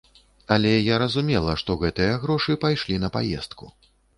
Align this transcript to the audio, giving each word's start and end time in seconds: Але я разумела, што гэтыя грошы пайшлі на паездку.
Але 0.55 0.71
я 0.71 0.95
разумела, 1.03 1.55
што 1.63 1.77
гэтыя 1.83 2.17
грошы 2.27 2.59
пайшлі 2.67 3.01
на 3.05 3.15
паездку. 3.19 3.73